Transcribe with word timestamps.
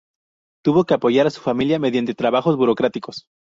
Tuvo 0.65 0.85
que 0.85 0.95
apoyar 0.95 1.27
a 1.27 1.29
su 1.29 1.41
familia 1.41 1.77
mediante 1.77 2.15
trabajos 2.15 2.57
burocráticos. 2.57 3.25